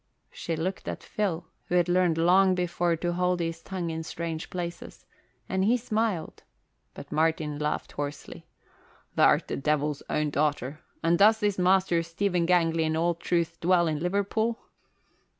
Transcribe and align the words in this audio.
She 0.31 0.55
looked 0.55 0.87
at 0.87 1.03
Phil, 1.03 1.45
who 1.65 1.75
had 1.75 1.87
learned 1.87 2.17
long 2.17 2.55
before 2.55 2.95
to 2.95 3.13
hold 3.13 3.39
his 3.39 3.61
tongue 3.61 3.91
in 3.91 4.01
strange 4.01 4.49
places, 4.49 5.05
and 5.47 5.63
he 5.63 5.77
smiled; 5.77 6.41
but 6.95 7.11
Martin 7.11 7.59
laughed 7.59 7.91
hoarsely. 7.91 8.47
"Th' 9.15 9.19
art 9.19 9.47
the 9.47 9.57
Devil's 9.57 10.01
own 10.09 10.31
daughter. 10.31 10.79
And 11.03 11.19
does 11.19 11.39
this 11.39 11.59
Master 11.59 12.01
Stephen 12.01 12.47
Gangley 12.47 12.85
in 12.85 12.97
all 12.97 13.13
truth 13.13 13.59
dwell 13.59 13.85
in 13.85 13.99
Liverpool?" 13.99 14.59